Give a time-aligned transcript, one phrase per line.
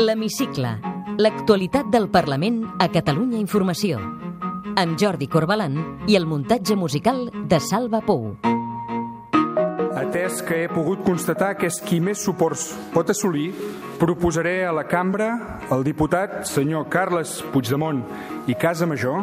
[0.00, 0.78] L'Hemicicle.
[1.20, 3.98] L'actualitat del Parlament a Catalunya Informació.
[4.80, 5.74] Amb Jordi Corbalan
[6.08, 8.30] i el muntatge musical de Salva Pou.
[10.00, 13.50] Atès que he pogut constatar que és qui més suports pot assolir,
[14.00, 15.34] proposaré a la cambra
[15.68, 18.00] el diputat senyor Carles Puigdemont
[18.48, 19.20] i Casa Major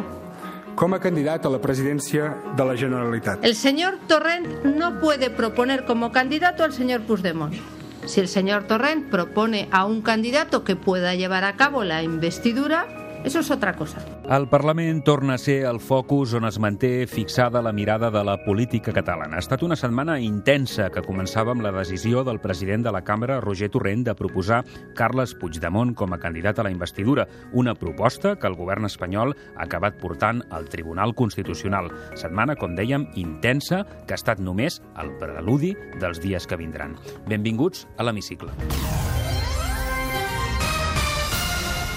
[0.78, 3.42] com a candidat a la presidència de la Generalitat.
[3.42, 4.46] El señor Torrent
[4.78, 7.77] no puede proponer como candidato al señor Puigdemont.
[8.08, 12.86] Si el señor Torrent propone a un candidato que pueda llevar a cabo la investidura,
[13.24, 13.98] eso es otra cosa.
[14.28, 18.36] El Parlament torna a ser el focus on es manté fixada la mirada de la
[18.44, 19.36] política catalana.
[19.36, 23.40] Ha estat una setmana intensa que començava amb la decisió del president de la Cambra,
[23.40, 24.64] Roger Torrent, de proposar
[24.96, 29.64] Carles Puigdemont com a candidat a la investidura, una proposta que el govern espanyol ha
[29.64, 31.90] acabat portant al Tribunal Constitucional.
[32.14, 36.96] Setmana, com dèiem, intensa, que ha estat només el preludi dels dies que vindran.
[37.28, 38.54] Benvinguts a l'Hemicicle.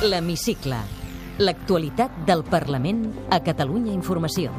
[0.01, 1.00] L'Hemicicle.
[1.39, 4.51] L'actualitat del Parlament a Catalunya Informació.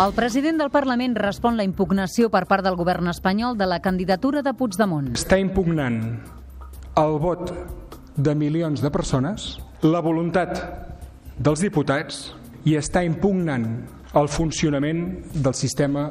[0.00, 4.42] El president del Parlament respon la impugnació per part del govern espanyol de la candidatura
[4.42, 5.12] de Puigdemont.
[5.14, 6.00] Està impugnant
[6.98, 7.52] el vot
[8.16, 10.58] de milions de persones, la voluntat
[11.38, 12.32] dels diputats
[12.66, 13.68] i està impugnant
[14.18, 16.08] el funcionament del sistema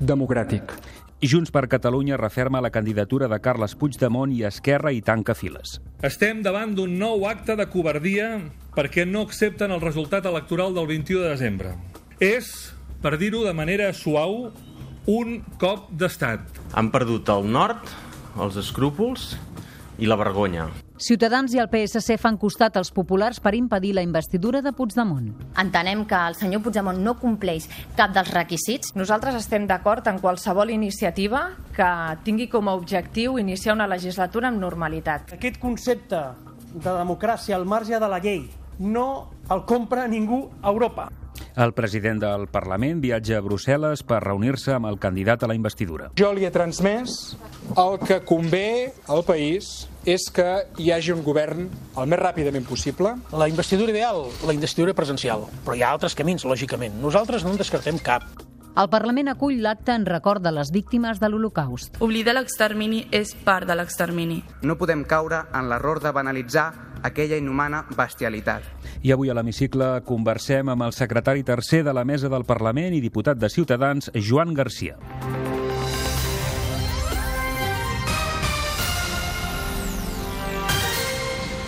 [0.00, 0.74] democràtic.
[1.18, 5.80] I Junts per Catalunya referma la candidatura de Carles Puigdemont i Esquerra i tanca files.
[6.06, 8.28] Estem davant d'un nou acte de covardia
[8.76, 11.74] perquè no accepten el resultat electoral del 21 de desembre.
[12.22, 12.70] És,
[13.02, 14.52] per dir-ho de manera suau,
[15.10, 16.62] un cop d'estat.
[16.78, 17.82] Han perdut el nord,
[18.38, 19.32] els escrúpols
[19.98, 20.68] i la vergonya.
[20.98, 25.28] Ciutadans i el PSC fan costat als populars per impedir la investidura de Puigdemont.
[25.62, 28.90] Entenem que el senyor Puigdemont no compleix cap dels requisits.
[28.98, 31.44] Nosaltres estem d'acord en qualsevol iniciativa
[31.76, 31.90] que
[32.26, 35.36] tingui com a objectiu iniciar una legislatura amb normalitat.
[35.38, 36.24] Aquest concepte
[36.74, 38.48] de democràcia al marge de la llei
[38.80, 41.06] no el compra ningú a Europa.
[41.58, 46.12] El president del Parlament viatja a Brussel·les per reunir-se amb el candidat a la investidura.
[46.20, 47.16] Jo li he transmès
[47.82, 50.46] el que convé al país és que
[50.78, 51.66] hi hagi un govern
[51.98, 53.16] el més ràpidament possible.
[53.34, 56.94] La investidura ideal, la investidura presencial, però hi ha altres camins, lògicament.
[57.02, 58.46] Nosaltres no en descartem cap.
[58.78, 61.98] El Parlament acull l'acte en record de les víctimes de l'Holocaust.
[61.98, 64.44] Oblidar l'extermini és part de l'extermini.
[64.62, 66.68] No podem caure en l'error de banalitzar
[67.02, 68.62] aquella inhumana bestialitat.
[69.02, 73.00] I avui a l'hemicicle conversem amb el secretari tercer de la Mesa del Parlament i
[73.00, 74.96] diputat de Ciutadans, Joan Garcia.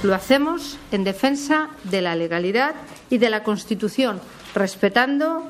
[0.03, 2.75] Lo hacemos en defensa de la legalidad
[3.11, 4.19] y de la Constitución,
[4.55, 5.45] respetando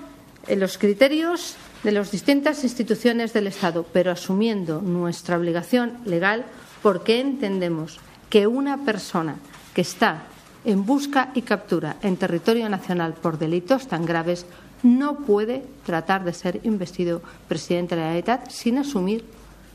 [0.48, 1.54] los criterios
[1.84, 6.44] de las distintas instituciones del Estado, pero asumiendo nuestra obligación legal
[6.82, 9.36] porque entendemos que una persona
[9.74, 10.24] que está
[10.64, 14.46] en busca y captura en territorio nacional por delitos tan graves
[14.82, 19.24] no puede tratar de ser investido presidente de la Generalitat sin asumir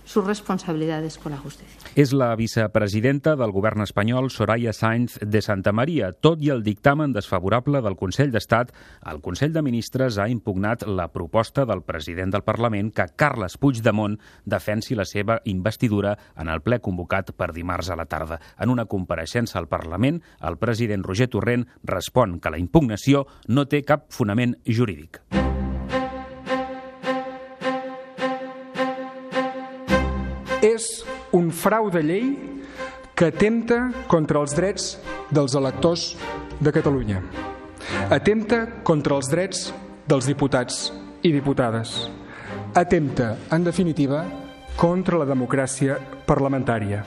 [0.06, 1.76] sus responsabilidades con la justícia.
[1.96, 6.12] És la vicepresidenta del govern espanyol, Soraya Sainz de Santa Maria.
[6.14, 8.72] Tot i el dictamen desfavorable del Consell d'Estat,
[9.12, 14.20] el Consell de Ministres ha impugnat la proposta del president del Parlament que Carles Puigdemont
[14.46, 18.40] defensi la seva investidura en el ple convocat per dimarts a la tarda.
[18.60, 23.84] En una compareixença al Parlament, el president Roger Torrent respon que la impugnació no té
[23.84, 25.35] cap fonament jurídic.
[30.66, 31.06] És
[31.36, 32.30] un frau de llei
[33.16, 34.96] que atempta contra els drets
[35.32, 36.14] dels electors
[36.60, 37.22] de Catalunya.
[38.12, 39.70] Atempta contra els drets
[40.10, 40.90] dels diputats
[41.24, 41.96] i diputades.
[42.76, 44.26] Atempta, en definitiva,
[44.76, 47.06] contra la democràcia parlamentària.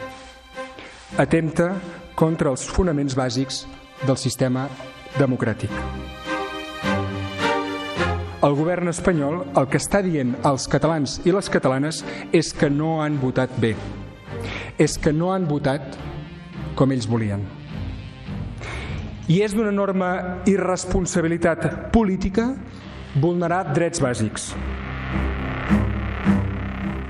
[1.19, 1.72] Atempta
[2.19, 3.64] contra els fonaments bàsics
[4.06, 4.69] del sistema
[5.19, 6.07] democràtic.
[8.38, 13.00] El govern espanyol el que està dient als catalans i les catalanes és que no
[13.02, 13.73] han votat bé.
[14.79, 15.96] És que no han votat
[16.79, 17.43] com ells volien.
[19.26, 20.11] I és d'una enorme
[20.46, 22.52] irresponsabilitat política
[23.19, 24.52] vulnerar drets bàsics.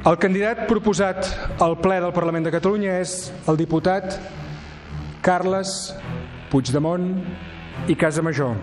[0.08, 1.28] El candidat proposat
[1.60, 4.16] al ple del Parlament de Catalunya és el diputat
[5.20, 5.92] Carles
[6.48, 7.10] Puigdemont
[7.92, 8.56] i Casamajor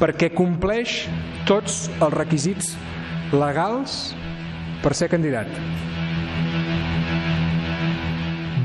[0.00, 1.04] perquè compleix
[1.48, 2.74] tots els requisits
[3.34, 4.14] legals
[4.82, 5.48] per ser candidat.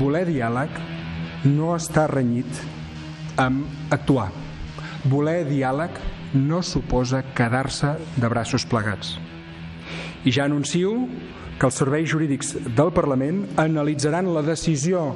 [0.00, 0.78] Voler diàleg
[1.48, 2.62] no està renyit
[3.40, 4.30] amb actuar.
[5.08, 5.96] Voler diàleg
[6.34, 9.16] no suposa quedar-se de braços plegats.
[10.24, 10.92] I ja anuncio
[11.58, 15.14] que els serveis jurídics del Parlament analitzaran la decisió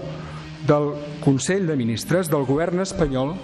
[0.68, 0.94] del
[1.24, 3.34] Consell de Ministres del govern espanyol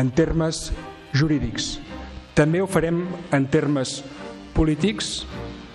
[0.00, 0.70] en termes
[1.12, 1.78] jurídics.
[2.34, 4.00] També ho farem en termes
[4.56, 5.22] polítics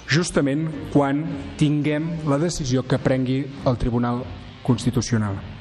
[0.07, 1.25] justament quan
[1.60, 4.24] tinguem la decisió que prengui el Tribunal
[4.63, 5.56] Constitucional.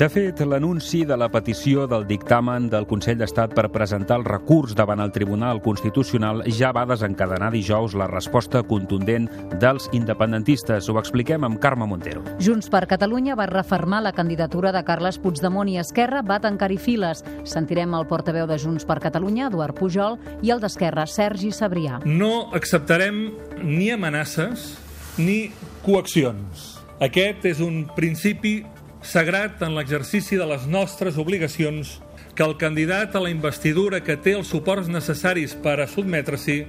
[0.00, 4.72] De fet, l'anunci de la petició del dictamen del Consell d'Estat per presentar el recurs
[4.72, 9.28] davant el Tribunal Constitucional ja va desencadenar dijous la resposta contundent
[9.60, 10.88] dels independentistes.
[10.88, 12.24] Ho expliquem amb Carme Montero.
[12.40, 17.20] Junts per Catalunya va refermar la candidatura de Carles Puigdemont i Esquerra va tancar-hi files.
[17.44, 22.00] Sentirem el portaveu de Junts per Catalunya, Eduard Pujol, i el d'Esquerra, Sergi Sabrià.
[22.08, 23.26] No acceptarem
[23.60, 24.78] ni amenaces
[25.20, 25.50] ni
[25.84, 26.78] coaccions.
[27.04, 28.62] Aquest és un principi
[29.02, 31.98] sagrat en l'exercici de les nostres obligacions
[32.34, 36.60] que el candidat a la investidura que té els suports necessaris per a sotmetre-s'hi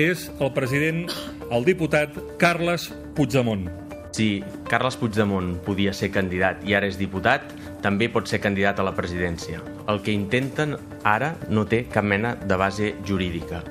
[0.00, 1.04] és el president,
[1.50, 3.68] el diputat Carles Puigdemont.
[4.10, 7.44] Si Carles Puigdemont podia ser candidat i ara és diputat,
[7.82, 9.62] també pot ser candidat a la presidència.
[9.86, 10.76] El que intenten
[11.06, 13.62] ara no té cap mena de base jurídica.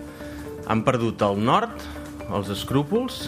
[0.68, 1.76] Han perdut el nord,
[2.30, 3.26] els escrúpols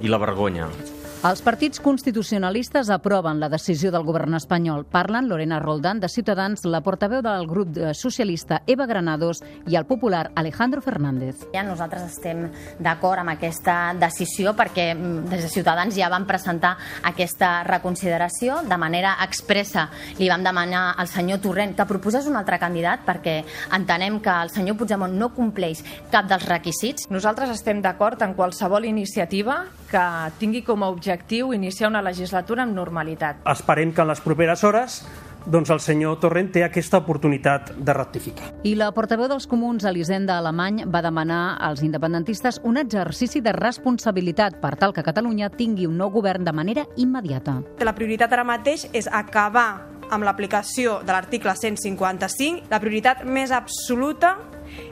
[0.00, 0.70] i la vergonya.
[1.18, 4.84] Els partits constitucionalistes aproven la decisió del govern espanyol.
[4.86, 10.30] Parlen Lorena Roldán, de Ciutadans, la portaveu del grup socialista Eva Granados i el popular
[10.38, 11.40] Alejandro Fernández.
[11.50, 12.44] Ja nosaltres estem
[12.78, 16.76] d'acord amb aquesta decisió perquè mm, des de Ciutadans ja vam presentar
[17.10, 18.60] aquesta reconsideració.
[18.70, 19.88] De manera expressa
[20.20, 23.40] li vam demanar al senyor Torrent que proposés un altre candidat perquè
[23.74, 25.82] entenem que el senyor Puigdemont no compleix
[26.14, 27.10] cap dels requisits.
[27.10, 30.04] Nosaltres estem d'acord en qualsevol iniciativa que
[30.38, 33.42] tingui com a objectiu iniciar una legislatura amb normalitat.
[33.48, 35.02] Esperem que en les properes hores
[35.48, 38.50] doncs el senyor Torrent té aquesta oportunitat de rectificar.
[38.68, 44.58] I la portaveu dels comuns, Elisenda Alemany, va demanar als independentistes un exercici de responsabilitat
[44.60, 47.62] per tal que Catalunya tingui un nou govern de manera immediata.
[47.80, 52.68] La prioritat ara mateix és acabar amb l'aplicació de l'article 155.
[52.70, 54.36] La prioritat més absoluta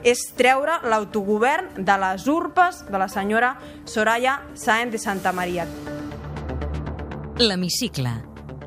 [0.03, 5.67] és treure l'autogovern de les urpes de la senyora Soraya Sáenz de Santa Maria.
[7.37, 8.15] L'Hemicicle.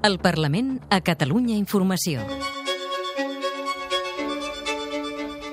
[0.03, 2.60] El Parlament a Catalunya Informació.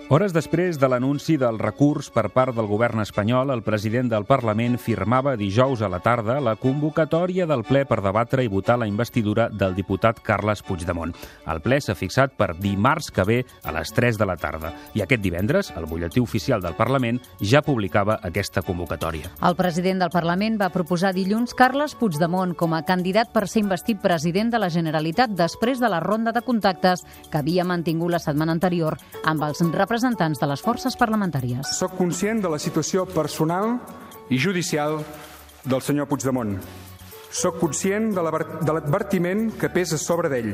[0.07, 4.77] Hores després de l'anunci del recurs per part del govern espanyol, el president del Parlament
[4.79, 9.49] firmava dijous a la tarda la convocatòria del ple per debatre i votar la investidura
[9.51, 11.11] del diputat Carles Puigdemont.
[11.51, 15.03] El ple s'ha fixat per dimarts que ve a les 3 de la tarda i
[15.03, 19.33] aquest divendres el butlletí oficial del Parlament ja publicava aquesta convocatòria.
[19.43, 23.99] El president del Parlament va proposar dilluns Carles Puigdemont com a candidat per ser investit
[23.99, 28.55] president de la Generalitat després de la ronda de contactes que havia mantingut la setmana
[28.55, 28.95] anterior
[29.27, 31.71] amb els representants representants de les forces parlamentàries.
[31.73, 33.79] Soc conscient de la situació personal
[34.29, 34.99] i judicial
[35.65, 36.57] del senyor Puigdemont.
[37.33, 40.53] Soc conscient de l'advertiment que pesa sobre d'ell.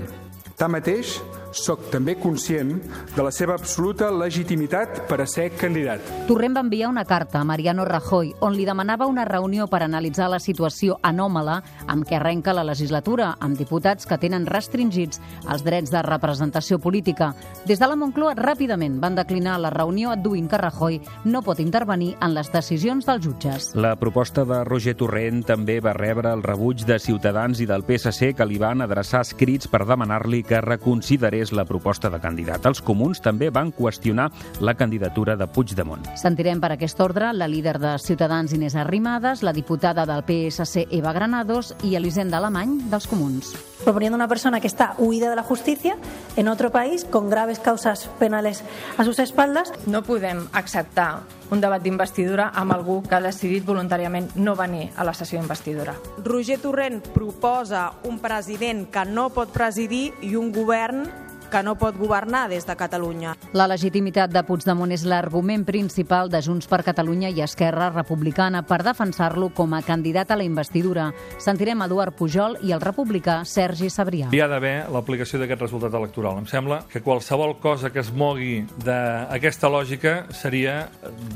[0.55, 1.17] Tanmateix,
[1.57, 2.71] sóc també conscient
[3.15, 6.01] de la seva absoluta legitimitat per a ser candidat.
[6.27, 10.29] Torrent va enviar una carta a Mariano Rajoy on li demanava una reunió per analitzar
[10.31, 15.91] la situació anòmala amb què arrenca la legislatura, amb diputats que tenen restringits els drets
[15.91, 17.33] de representació política.
[17.67, 22.13] Des de la Moncloa ràpidament van declinar la reunió adduint que Rajoy no pot intervenir
[22.21, 23.71] en les decisions dels jutges.
[23.75, 28.33] La proposta de Roger Torrent també va rebre el rebuig de Ciutadans i del PSC
[28.37, 32.65] que li van adreçar escrits per demanar-li que reconsiderés la proposta de candidat.
[32.65, 34.29] Els comuns també van qüestionar
[34.61, 36.07] la candidatura de Puigdemont.
[36.15, 41.13] Sentirem per aquest ordre la líder de Ciutadans Inés Arrimadas, la diputada del PSC Eva
[41.13, 43.55] Granados i Elisenda Alemany dels comuns.
[43.83, 45.97] proponiendo una persona que está huida de la justicia
[46.35, 48.63] en otro país con graves causas penales
[48.97, 49.71] a sus espaldas.
[49.85, 51.21] No podem acceptar
[51.51, 55.95] un debat d'investidura amb algú que ha decidit voluntàriament no venir a la sessió d'investidura.
[56.23, 61.05] Roger Torrent proposa un president que no pot presidir i un govern
[61.53, 63.35] que no pot governar des de Catalunya.
[63.53, 68.79] La legitimitat de Puigdemont és l'argument principal de Junts per Catalunya i Esquerra Republicana per
[68.81, 71.11] defensar-lo com a candidat a la investidura.
[71.37, 74.31] Sentirem Eduard Pujol i el republicà Sergi Sabrià.
[74.33, 76.41] Hi ha d'haver l'aplicació d'aquest resultat electoral.
[76.41, 80.87] Em sembla que qualsevol cosa que es mogui d'aquesta lògica seria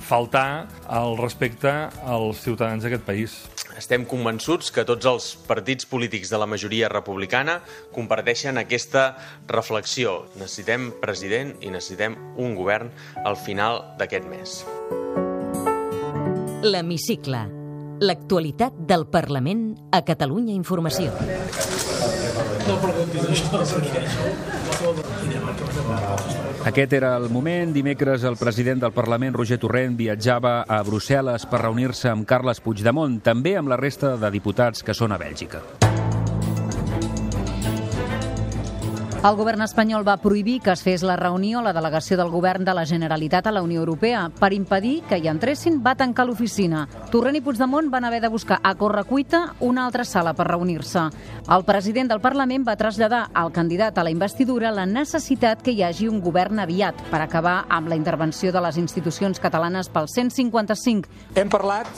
[0.01, 3.37] faltar al respecte als ciutadans d'aquest país.
[3.77, 7.59] Estem convençuts que tots els partits polítics de la majoria republicana
[7.93, 9.11] comparteixen aquesta
[9.51, 10.25] reflexió.
[10.41, 12.89] Necessitem president i necessitem un govern
[13.23, 14.65] al final d'aquest mes.
[16.65, 17.43] L'Hemicicle.
[18.01, 21.13] L'actualitat del Parlament a Catalunya Informació.
[22.67, 24.25] No preguntis això, perquè això...
[26.65, 27.73] Aquest era el moment.
[27.73, 33.21] Dimecres el president del Parlament, Roger Torrent, viatjava a Brussel·les per reunir-se amb Carles Puigdemont,
[33.21, 35.86] també amb la resta de diputats que són a Bèlgica.
[39.27, 42.63] El govern espanyol va prohibir que es fes la reunió a la delegació del govern
[42.63, 44.21] de la Generalitat a la Unió Europea.
[44.39, 46.85] Per impedir que hi entressin, va tancar l'oficina.
[47.11, 51.03] Torrent i Puigdemont van haver de buscar a correcuita una altra sala per reunir-se.
[51.57, 55.83] El president del Parlament va traslladar al candidat a la investidura la necessitat que hi
[55.83, 61.11] hagi un govern aviat per acabar amb la intervenció de les institucions catalanes pel 155.
[61.35, 61.91] Hem parlat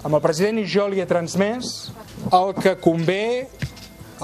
[0.00, 1.92] amb el president i jo li he transmès
[2.32, 3.50] el que convé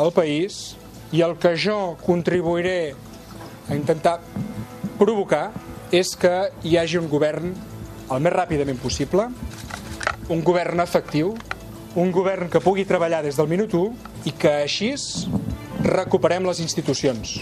[0.00, 0.76] al país
[1.12, 2.94] i el que jo contribuiré
[3.68, 4.18] a intentar
[4.98, 5.50] provocar
[5.94, 7.52] és que hi hagi un govern
[8.06, 9.26] el més ràpidament possible,
[10.30, 11.32] un govern efectiu,
[11.98, 14.92] un govern que pugui treballar des del minut 1 i que així
[15.86, 17.38] recuperem les institucions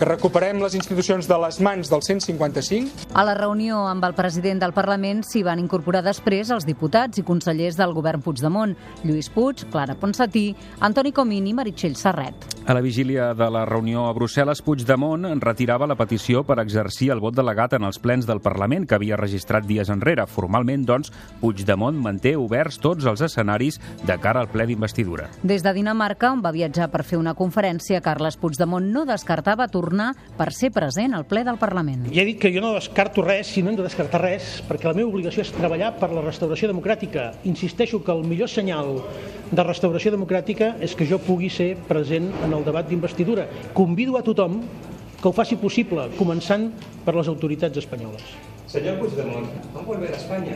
[0.00, 3.10] que recuperem les institucions de les mans del 155.
[3.12, 7.24] A la reunió amb el president del Parlament s'hi van incorporar després els diputats i
[7.26, 8.72] consellers del govern Puigdemont,
[9.04, 12.46] Lluís Puig, Clara Ponsatí, Antoni Comín i Meritxell Serret.
[12.64, 17.20] A la vigília de la reunió a Brussel·les, Puigdemont retirava la petició per exercir el
[17.20, 20.24] vot delegat en els plens del Parlament que havia registrat dies enrere.
[20.24, 23.76] Formalment, doncs, Puigdemont manté oberts tots els escenaris
[24.06, 25.28] de cara al ple d'investidura.
[25.42, 29.89] Des de Dinamarca, on va viatjar per fer una conferència, Carles Puigdemont no descartava tornar
[29.90, 32.06] tornar per ser present al ple del Parlament.
[32.14, 34.86] Ja he dit que jo no descarto res, si no hem de descartar res, perquè
[34.88, 37.32] la meva obligació és treballar per la restauració democràtica.
[37.50, 39.02] Insisteixo que el millor senyal
[39.50, 43.48] de restauració democràtica és que jo pugui ser present en el debat d'investidura.
[43.74, 44.60] Convido a tothom
[45.20, 46.70] que ho faci possible, començant
[47.04, 48.24] per les autoritats espanyoles.
[48.70, 50.54] Senyor Puigdemont, ¿va volver a España?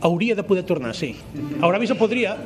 [0.00, 1.16] Hauria de poder tornar, sí.
[1.60, 2.38] Ahora mismo podría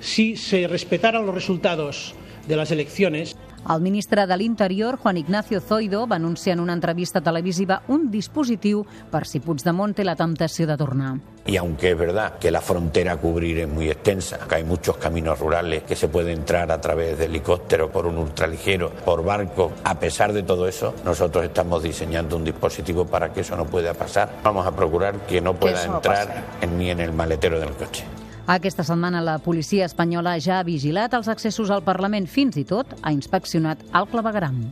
[0.00, 2.14] si se respetaran los resultados
[2.46, 3.36] de las elecciones.
[3.68, 8.80] El ministre de l'Interior, Juan Ignacio Zoido, va anunciar en una entrevista televisiva un dispositiu
[9.12, 11.18] per si Puigdemont té la temptació de tornar.
[11.46, 14.96] Y aunque es verdad que la frontera a cubrir es muy extensa, que hay muchos
[14.96, 19.72] caminos rurales, que se puede entrar a través de helicóptero, por un ultraligero, por barco,
[19.84, 23.94] a pesar de todo eso, nosotros estamos diseñando un dispositivo para que eso no pueda
[23.94, 24.40] pasar.
[24.42, 28.04] Vamos a procurar que no pueda no entrar en, ni en el maletero del coche.
[28.46, 32.96] Aquesta setmana la policia espanyola ja ha vigilat els accessos al Parlament, fins i tot
[33.02, 34.62] ha inspeccionat el clavegram.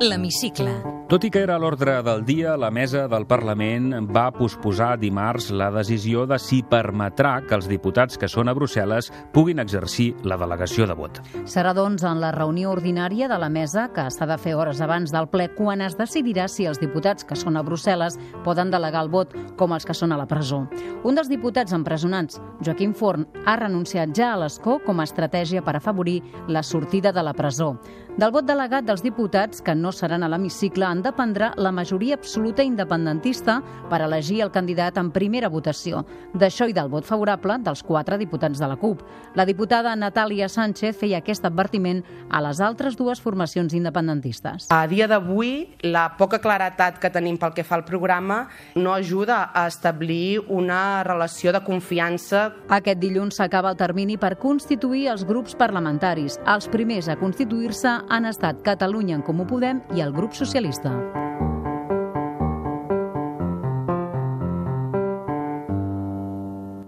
[0.00, 0.70] L'hemicicle.
[1.08, 5.48] Tot i que era a l'ordre del dia, la mesa del Parlament va posposar dimarts
[5.50, 10.36] la decisió de si permetrà que els diputats que són a Brussel·les puguin exercir la
[10.38, 11.18] delegació de vot.
[11.50, 15.10] Serà, doncs, en la reunió ordinària de la mesa, que s'ha de fer hores abans
[15.10, 19.10] del ple, quan es decidirà si els diputats que són a Brussel·les poden delegar el
[19.10, 20.66] vot com els que són a la presó.
[21.02, 25.74] Un dels diputats empresonats, Joaquim Forn, ha renunciat ja a l'escó com a estratègia per
[25.78, 27.74] afavorir la sortida de la presó.
[28.18, 32.64] Del vot delegat dels diputats que no seran a l'hemicicle en dependrà la majoria absoluta
[32.66, 36.00] independentista per elegir el candidat en primera votació.
[36.34, 39.04] D'això i del vot favorable dels quatre diputats de la CUP.
[39.38, 44.66] La diputada Natàlia Sánchez feia aquest advertiment a les altres dues formacions independentistes.
[44.74, 49.52] A dia d'avui, la poca claretat que tenim pel que fa al programa no ajuda
[49.54, 52.48] a establir una relació de confiança.
[52.66, 56.42] Aquest dilluns s'acaba el termini per constituir els grups parlamentaris.
[56.50, 60.94] Els primers a constituir-se han estat Catalunya en Comú Podem i el grup socialista.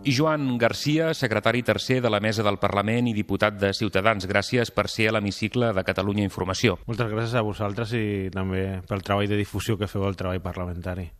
[0.00, 4.24] I Joan Garcia, secretari tercer de la Mesa del Parlament i diputat de Ciutadans.
[4.26, 6.80] Gràcies per ser a l'hemicicle de Catalunya Informació.
[6.88, 11.10] Moltes gràcies a vosaltres i també pel treball de difusió que feu al treball parlamentari.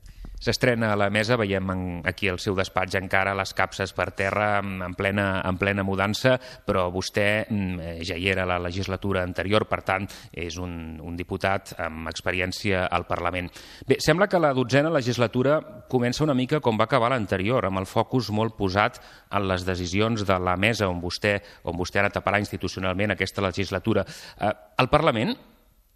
[0.41, 4.55] S'estrena a la mesa, veiem en, aquí al seu despatx encara les capses per terra
[4.63, 9.67] en plena, en plena mudança, però vostè mm, ja hi era a la legislatura anterior,
[9.69, 13.51] per tant, és un, un diputat amb experiència al Parlament.
[13.85, 15.59] Bé, sembla que la dotzena legislatura
[15.93, 18.97] comença una mica com va acabar l'anterior, amb el focus molt posat
[19.37, 21.37] en les decisions de la mesa on vostè,
[21.69, 24.09] on vostè ara taparà institucionalment aquesta legislatura.
[24.41, 25.37] Eh, el Parlament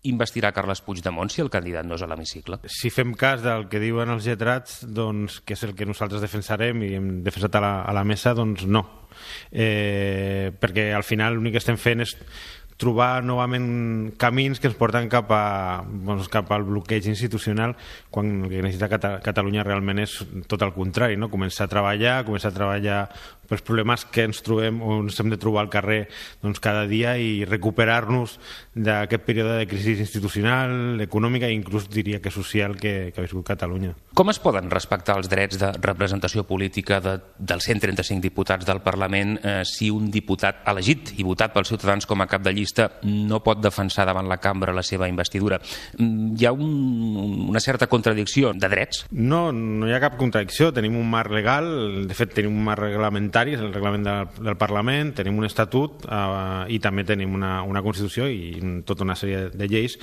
[0.09, 2.61] investirà Carles Puigdemont si el candidat no és a l'hemicicle?
[2.71, 6.83] Si fem cas del que diuen els lletrats, doncs, que és el que nosaltres defensarem
[6.85, 8.85] i hem defensat a la, a la mesa, doncs no.
[9.51, 12.17] Eh, perquè al final l'únic que estem fent és
[12.77, 17.77] trobar novament camins que ens porten cap, a, doncs, cap al bloqueig institucional
[18.11, 20.17] quan el que necessita Cata Catalunya realment és
[20.51, 21.31] tot el contrari, no?
[21.31, 22.99] començar a treballar, començar a treballar
[23.49, 26.05] pels problemes que ens trobem o ens hem de trobar al carrer
[26.43, 28.39] doncs, cada dia i recuperar-nos
[28.75, 33.45] d'aquest període de crisi institucional, econòmica i inclús diria que social que, que ha viscut
[33.45, 33.93] Catalunya.
[34.15, 39.37] Com es poden respectar els drets de representació política de, dels 135 diputats del Parlament
[39.43, 43.43] eh, si un diputat elegit i votat pels ciutadans com a cap de llista no
[43.45, 45.61] pot defensar davant la cambra la seva investidura.
[45.99, 49.05] Mm, hi ha un, una certa contradicció de drets?
[49.11, 50.71] No, no hi ha cap contradicció.
[50.75, 51.69] Tenim un marc legal,
[52.09, 56.07] de fet tenim un marc reglamentari, és el reglament del, del Parlament, tenim un estatut
[56.07, 59.99] eh, i també tenim una, una Constitució i tota una sèrie de lleis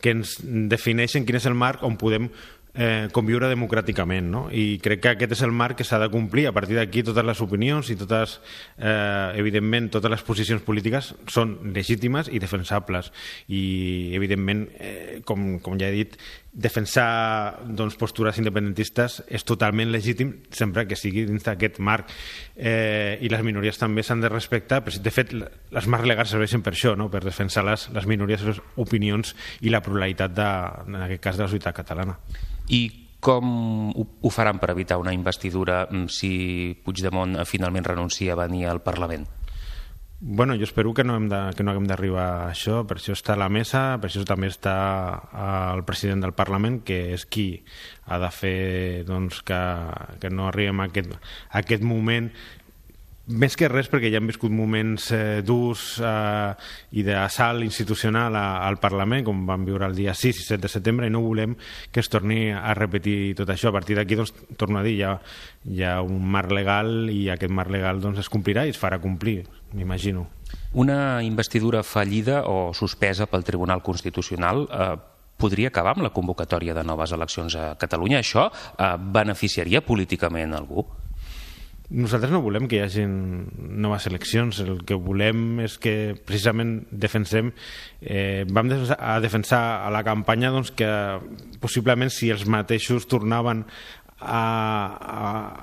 [0.00, 0.36] que ens
[0.70, 2.30] defineixen quin és el marc on podem
[2.76, 4.28] eh, conviure democràticament.
[4.30, 4.46] No?
[4.52, 6.46] I crec que aquest és el marc que s'ha de complir.
[6.48, 8.38] A partir d'aquí totes les opinions i totes,
[8.78, 13.12] eh, evidentment, totes les posicions polítiques són legítimes i defensables.
[13.48, 16.18] I, evidentment, eh, com, com ja he dit,
[16.56, 22.08] defensar doncs, postures independentistes és totalment legítim sempre que sigui dins d'aquest marc
[22.56, 26.64] eh, i les minories també s'han de respectar però de fet les marcs legals serveixen
[26.64, 27.10] per això no?
[27.12, 30.52] per defensar les, les minories, les opinions i la pluralitat de,
[30.88, 32.16] en aquest cas de la societat catalana
[32.72, 32.86] i
[33.20, 36.30] com ho, faran per evitar una investidura mm, si
[36.84, 39.26] Puigdemont finalment renuncia a venir al Parlament?
[40.18, 43.12] Bueno, jo espero que no, hem de, que no haguem d'arribar a això, per això
[43.12, 44.76] està la mesa, per això també està
[45.74, 47.44] el president del Parlament, que és qui
[48.08, 49.60] ha de fer doncs, que,
[50.22, 52.30] que no arribem a aquest, a aquest moment
[53.26, 56.52] més que res perquè ja hem viscut moments eh, durs eh,
[56.94, 60.70] i d'assalt institucional a, al Parlament, com vam viure el dia 6 i 7 de
[60.70, 61.56] setembre, i no volem
[61.90, 63.72] que es torni a repetir tot això.
[63.72, 65.16] A partir d'aquí, doncs, torno a dir, hi ha,
[65.66, 69.00] hi ha un marc legal i aquest marc legal doncs, es complirà i es farà
[69.02, 69.40] complir,
[69.74, 70.28] m'imagino.
[70.78, 74.92] Una investidura fallida o suspesa pel Tribunal Constitucional eh,
[75.36, 78.22] podria acabar amb la convocatòria de noves eleccions a Catalunya.
[78.22, 80.86] Això eh, beneficiaria políticament algú?
[81.86, 87.52] Nosaltres no volem que hi hagi noves eleccions, el que volem és que precisament defensem,
[88.02, 90.88] eh, vam a defensar a la campanya doncs, que
[91.62, 93.62] possiblement si els mateixos tornaven
[94.18, 94.42] a,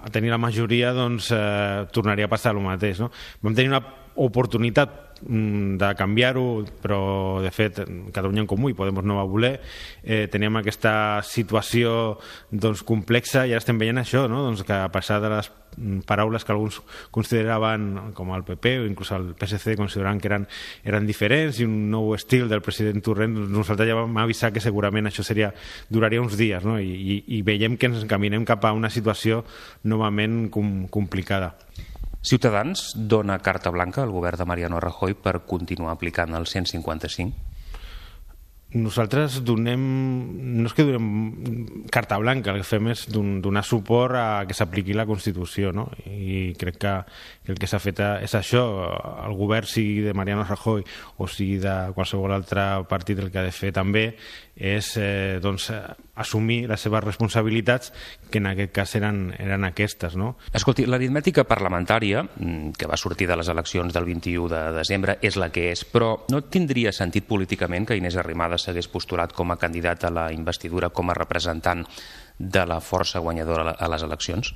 [0.05, 3.03] a, tenir la majoria doncs eh, tornaria a passar el mateix.
[3.03, 3.11] No?
[3.43, 3.83] Vam tenir una
[4.15, 7.81] oportunitat de canviar-ho, però de fet
[8.13, 9.55] Catalunya en Comú i Podemos no va voler.
[10.03, 12.19] Eh, teníem aquesta situació
[12.51, 14.43] doncs, complexa i ara estem veient això, no?
[14.43, 15.51] doncs, que a passar de les
[16.05, 16.81] paraules que alguns
[17.11, 20.47] consideraven com el PP o inclús el PSC consideraven que eren,
[20.85, 24.61] eren diferents i un nou estil del president Torrent doncs nosaltres ja vam avisar que
[24.61, 25.49] segurament això seria,
[25.89, 26.77] duraria uns dies no?
[26.77, 29.43] I, i, i veiem que ens encaminem cap a una situació
[29.83, 31.55] novament com, complicada.
[32.23, 37.52] Ciutadans dona carta blanca al govern de Mariano Rajoy per continuar aplicant el 155?
[38.73, 39.81] Nosaltres donem,
[40.57, 44.95] no és que donem carta blanca, el que fem és donar suport a que s'apliqui
[44.97, 45.91] la Constitució, no?
[46.09, 46.93] I crec que
[47.53, 48.63] el que s'ha fet és això,
[49.27, 50.81] el govern sigui de Mariano Rajoy
[51.21, 54.07] o sigui de qualsevol altre partit el que ha de fer també
[54.55, 55.71] és eh, doncs,
[56.15, 57.91] assumir les seves responsabilitats,
[58.29, 60.15] que en aquest cas eren, eren aquestes.
[60.19, 60.35] No?
[60.53, 65.37] Escolti, l'aritmètica parlamentària, mm, que va sortir de les eleccions del 21 de desembre, és
[65.41, 69.59] la que és, però no tindria sentit políticament que Inés Arrimadas s'hagués postulat com a
[69.61, 71.83] candidat a la investidura com a representant
[72.39, 74.53] de la força guanyadora a les eleccions?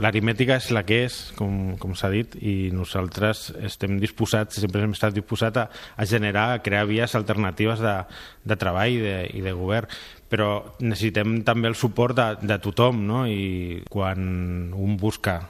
[0.00, 4.94] L'aritmètica és la que és, com, com s'ha dit, i nosaltres estem disposats, sempre hem
[4.96, 7.98] estat disposats a, a generar, a crear vies alternatives de,
[8.48, 9.92] de treball i de, i de govern
[10.32, 13.26] però necessitem també el suport de, de tothom, no?
[13.28, 15.42] I quan un busca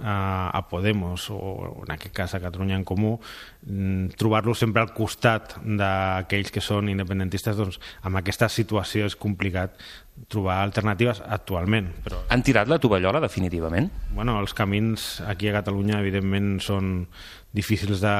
[0.00, 3.18] a, a Podemos o en aquest cas a Catalunya en Comú
[3.66, 9.78] mm, trobar-lo sempre al costat d'aquells que són independentistes doncs amb aquesta situació és complicat
[10.26, 11.92] trobar alternatives actualment.
[12.02, 12.24] Però...
[12.34, 13.90] Han tirat la tovallola definitivament?
[14.14, 17.06] Bueno, els camins aquí a Catalunya evidentment són
[17.54, 18.16] difícils de,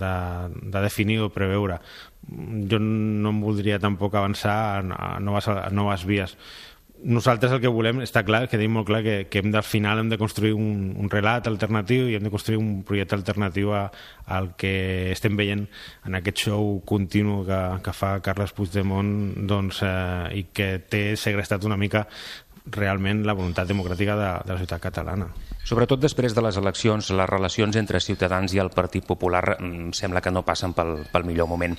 [0.00, 0.14] de,
[0.74, 1.78] de definir o preveure.
[2.70, 6.36] Jo no em voldria tampoc avançar a noves, a noves vies
[7.04, 9.66] nosaltres el que volem, està clar, que tenim molt clar que, que hem de, al
[9.66, 13.72] final hem de construir un, un relat alternatiu i hem de construir un projecte alternatiu
[13.76, 13.86] a,
[14.26, 15.66] al que estem veient
[16.06, 19.12] en aquest show continu que, que fa Carles Puigdemont
[19.48, 22.06] doncs, eh, i que té segrestat una mica
[22.70, 25.30] realment la voluntat democràtica de, de la ciutat catalana.
[25.64, 30.22] Sobretot després de les eleccions, les relacions entre Ciutadans i el Partit Popular mm, sembla
[30.24, 31.76] que no passen pel, pel millor moment.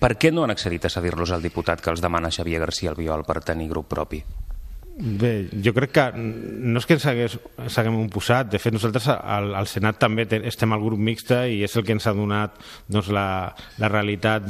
[0.00, 3.24] Per què no han accedit a cedir-los al diputat que els demana Xavier García Albiol
[3.24, 4.22] per tenir grup propi?
[4.94, 9.66] Bé, jo crec que no és que ens haguem oposat, de fet nosaltres al, al
[9.66, 13.50] Senat també estem al grup mixta i és el que ens ha donat doncs, la,
[13.82, 14.46] la realitat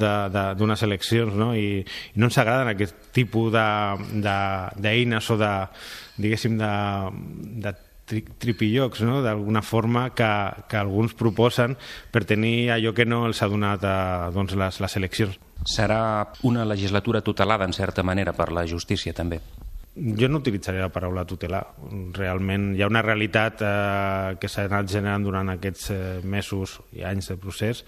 [0.60, 1.54] d'unes eleccions no?
[1.56, 5.52] I, i no ens agraden aquest tipus d'eines o de,
[6.20, 6.72] diguéssim, de,
[7.64, 7.72] de
[8.04, 9.22] tri, tripillocs, no?
[9.24, 10.30] d'alguna forma que,
[10.68, 11.78] que alguns proposen
[12.12, 13.98] per tenir allò que no els ha donat a,
[14.34, 15.40] doncs, les, les eleccions.
[15.64, 19.40] Serà una legislatura tutelada, en certa manera, per la justícia, també?
[19.94, 21.62] Jo no utilitzaré la paraula tutelar.
[22.16, 27.04] Realment hi ha una realitat eh, que s'ha anat generant durant aquests eh, mesos i
[27.06, 27.84] anys de procés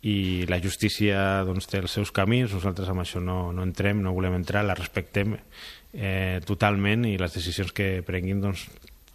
[0.00, 4.14] i la justícia doncs, té els seus camins, nosaltres amb això no, no entrem, no
[4.16, 8.64] volem entrar, la respectem eh, totalment i les decisions que prenguin doncs,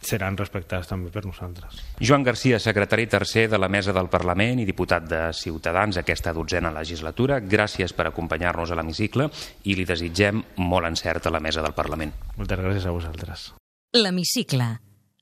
[0.08, 1.82] seran respectades també per nosaltres.
[2.00, 6.74] Joan Garcia, secretari tercer de la Mesa del Parlament i diputat de Ciutadans aquesta dotzena
[6.76, 9.30] legislatura, gràcies per acompanyar-nos a l'hemicicle
[9.66, 12.14] i li desitgem molt encert a la Mesa del Parlament.
[12.38, 13.48] Moltes gràcies a vosaltres.
[13.96, 14.76] L'hemicicle.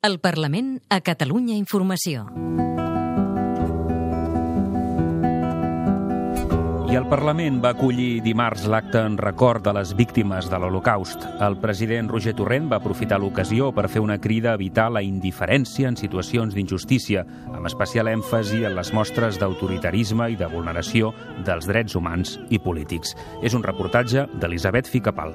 [0.03, 2.27] El Parlament a Catalunya Informació.
[6.93, 11.23] I el Parlament va acollir dimarts l'acte en record de les víctimes de l'Holocaust.
[11.41, 15.89] El president Roger Torrent va aprofitar l'ocasió per fer una crida a evitar la indiferència
[15.89, 21.09] en situacions d'injustícia, amb especial èmfasi en les mostres d'autoritarisme i de vulneració
[21.47, 23.17] dels drets humans i polítics.
[23.41, 25.33] És un reportatge d'Elisabet Ficapal.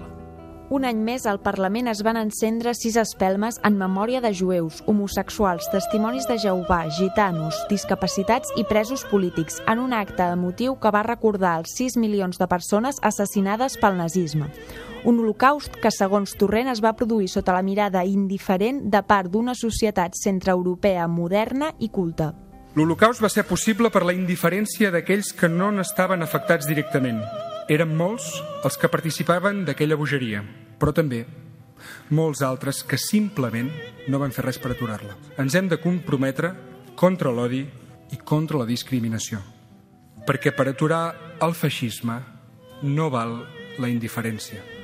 [0.68, 5.64] Un any més al Parlament es van encendre sis espelmes en memòria de jueus, homosexuals,
[5.72, 11.54] testimonis de Jehovà, gitanos, discapacitats i presos polítics, en un acte emotiu que va recordar
[11.62, 14.50] els 6 milions de persones assassinades pel nazisme.
[15.08, 19.56] Un holocaust que, segons Torrent, es va produir sota la mirada indiferent de part d'una
[19.56, 22.34] societat centreeuropea moderna i culta.
[22.76, 27.24] L'Holocaust va ser possible per la indiferència d'aquells que no n'estaven afectats directament,
[27.68, 28.30] eren molts
[28.64, 30.40] els que participaven d'aquella bogeria,
[30.80, 31.24] però també
[32.16, 33.68] molts altres que simplement
[34.08, 35.18] no van fer res per aturar-la.
[35.38, 36.54] Ens hem de comprometre
[36.96, 37.62] contra l'odi
[38.12, 39.42] i contra la discriminació,
[40.26, 42.18] perquè per aturar el feixisme
[42.82, 43.38] no val
[43.78, 44.77] la indiferència.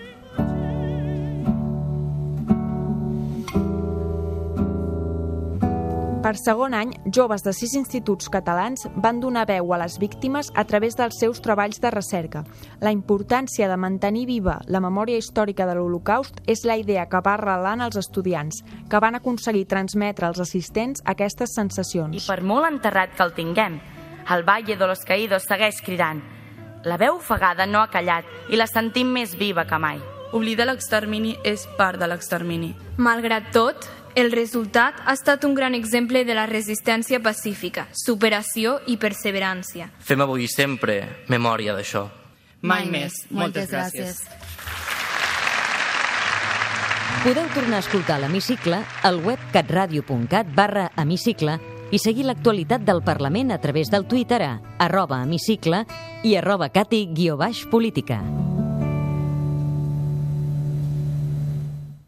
[6.25, 10.63] Per segon any, joves de sis instituts catalans van donar veu a les víctimes a
[10.65, 12.41] través dels seus treballs de recerca.
[12.81, 17.35] La importància de mantenir viva la memòria històrica de l'Holocaust és la idea que va
[17.35, 22.17] arrelant els estudiants, que van aconseguir transmetre als assistents aquestes sensacions.
[22.17, 23.77] I per molt enterrat que el tinguem,
[24.33, 26.23] el Valle de los Caídos segueix cridant.
[26.89, 30.01] La veu ofegada no ha callat i la sentim més viva que mai.
[30.33, 32.73] Oblidar l'extermini és part de l'extermini.
[32.97, 33.85] Malgrat tot,
[34.15, 39.91] el resultat ha estat un gran exemple de la resistència pacífica, superació i perseverància.
[39.99, 42.07] Fem avui sempre memòria d'això.
[42.63, 43.25] Mai més.
[43.31, 44.23] Moltes gràcies.
[47.25, 51.59] Podeu tornar a escoltar l'Hemicicle al web catradio.cat barra hemicicle
[51.91, 55.85] i seguir l'actualitat del Parlament a través del Twitter a arroba hemicicle
[56.23, 58.21] i arroba cati-política.